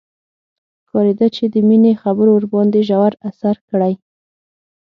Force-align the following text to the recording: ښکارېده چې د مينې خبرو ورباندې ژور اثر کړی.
ښکارېده 0.85 1.27
چې 1.35 1.43
د 1.53 1.55
مينې 1.67 1.91
خبرو 2.01 2.31
ورباندې 2.33 2.79
ژور 2.89 3.13
اثر 3.29 3.55
کړی. 3.69 3.93